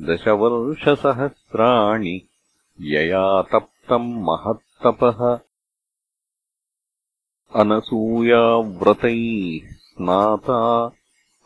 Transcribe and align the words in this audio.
दशवर्षसहस्राणि 0.00 2.22
यया 2.80 3.42
तप्तम् 3.42 4.14
महत्तपः 4.14 5.38
अनसूयाव्रतैः 7.60 9.16
स्नाता 9.86 10.60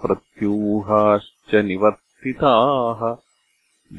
प्रत्यूहाश्च 0.03 1.55
निवर्तिताः। 1.69 3.01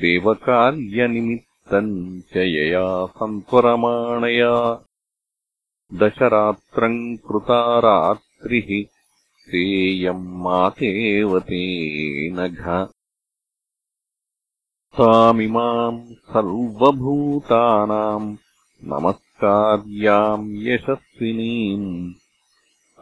देवकार्यनिमित्तम् 0.01 1.91
च 2.31 2.37
यया 2.37 2.87
सन्त्वरमाणया 3.17 4.53
दशरात्रम् 5.99 6.99
कृता 7.27 7.61
रात्रिः 7.85 8.69
सेयम् 9.45 10.25
मातेवते 10.43 11.63
नघ 12.37 12.59
तामिमाम् 14.97 16.01
सर्वभूतानाम् 16.33 18.29
नमस्कार्याम् 19.43 20.57
यशस्विनीम्। 20.57 22.13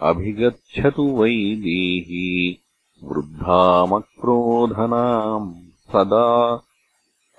अभिगच्छतु 0.01 1.03
वै 1.03 1.35
देही। 1.35 2.59
वृद्धामक्रोधनाम् 3.03 5.59
सदा 5.59 6.61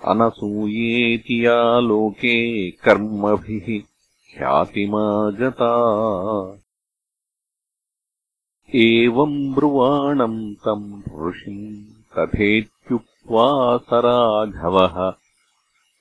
अनसूयेति 0.05 1.45
या 1.45 1.79
लोके 1.79 2.71
कर्मभिः 2.71 3.83
ख्यातिमागता। 4.37 5.71
एवम् 8.75 9.53
ब्रुवाणम् 9.53 10.55
तम् 10.55 11.27
ऋषिम् 11.27 11.93
तथेत्युक्त्वा 12.17 13.77
स 13.77 13.87
राघवः 13.93 15.13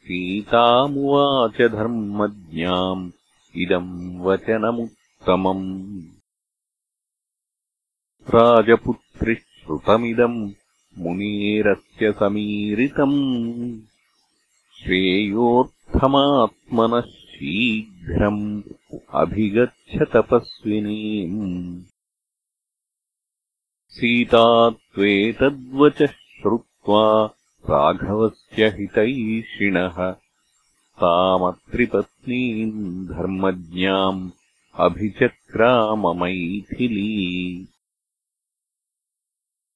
सीतामुवाच 0.08 1.58
धर्मज्ञाम् 1.72 3.02
इदम् 3.62 3.90
वचनमुत्तमम् 4.26 5.66
राजपुत्रिः 8.34 9.42
श्रुतमिदम् 9.58 10.38
मुनेरस्य 11.04 12.12
समीरितम् 12.20 13.18
श्रेयोत्थमात्मनः 14.80 15.90
शीघ्रम् 17.34 18.42
अभिगच्छ 19.22 19.94
तपस्विनीम् 20.14 21.42
सीता 23.98 24.46
त्वेतद्वचः 24.94 26.12
श्रुत्वा 26.40 27.04
राघवस्य 27.64 28.68
हितैषिणः 28.68 30.16
तामत्रिपत्नीम् 31.02 33.06
धर्मज्ञाम् 33.06 34.30
अभिचक्राममैथिली। 34.74 37.68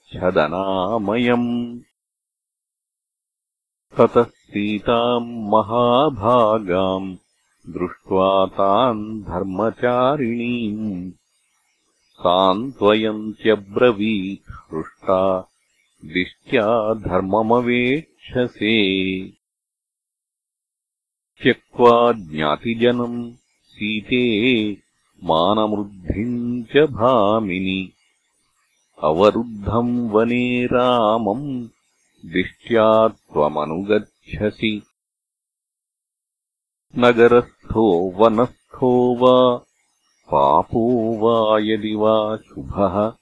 ततः 3.98 4.22
सीताम् 4.22 5.26
महाभागाम् 5.26 7.16
दृष्ट्वा 7.68 8.46
ताम् 8.46 9.22
धर्मचारिणीम् 9.22 11.10
सान्त्वयन्त्यब्रवीत् 12.12 14.50
हृष्टा 14.50 15.48
दिष्ट्या 16.04 16.94
धर्ममवेक्षसे। 16.94 18.74
त्यक्त्वा 21.42 22.12
ज्ञातिजनम् 22.12 23.32
सीते 23.68 24.76
मानमृद्धिम् 25.24 26.64
च 26.64 26.90
भामिनि। 26.90 27.92
अवरुद्धम् 29.02 30.10
वने 30.10 30.66
रामम् 30.66 31.68
दिष्ट्या 32.24 33.08
त्वमनुगच्छसि। 33.08 34.82
नगरस्थो 36.98 38.10
वनस्थो 38.10 39.14
वा 39.14 39.58
पापो 40.30 41.12
वा 41.18 41.58
यदि 41.58 41.94
वा 41.94 42.36
शुभः। 42.36 43.12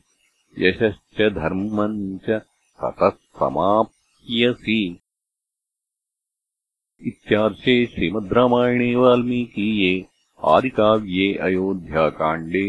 यशश्च 0.59 1.21
धर्मम् 1.21 2.19
च 2.19 2.43
ततः 2.85 3.11
समाप्यसि 3.41 4.81
इत्यार्षे 7.11 7.75
श्रीमद् 7.95 8.33
रामायणे 8.37 8.91
वाल्मीकीये 8.97 9.93
आदिकाव्ये 10.55 11.27
अयोध्याकाण्डे 11.49 12.65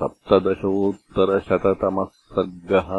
सप्तदशोत्तरशततमः 0.00 2.10
सर्गः 2.34 2.90